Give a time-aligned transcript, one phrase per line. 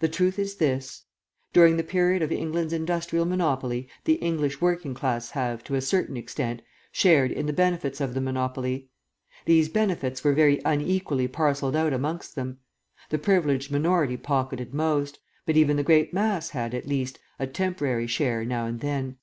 [0.00, 1.04] "The truth is this:
[1.54, 6.18] during the period of England's industrial monopoly the English working class have, to a certain
[6.18, 6.60] extent,
[6.90, 8.90] shared in the benefits of the monopoly.
[9.46, 12.58] These benefits were very unequally parcelled out amongst them;
[13.08, 18.06] the privileged minority pocketed most, but even the great mass had, at least, a temporary
[18.08, 19.16] share now and then.